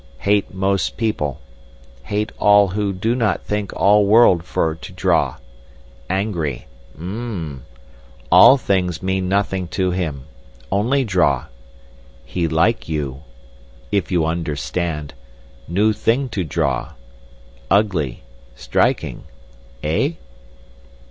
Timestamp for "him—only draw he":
9.91-12.47